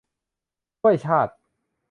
[0.79, 1.33] ช่วยชาติ!